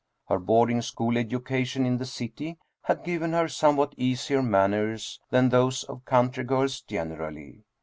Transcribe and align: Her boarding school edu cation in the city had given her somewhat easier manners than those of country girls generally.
Her 0.29 0.39
boarding 0.39 0.81
school 0.81 1.13
edu 1.13 1.45
cation 1.45 1.85
in 1.85 1.97
the 1.99 2.07
city 2.07 2.57
had 2.85 3.03
given 3.03 3.33
her 3.33 3.47
somewhat 3.47 3.93
easier 3.97 4.41
manners 4.41 5.19
than 5.29 5.49
those 5.49 5.83
of 5.83 6.05
country 6.05 6.43
girls 6.43 6.81
generally. 6.81 7.65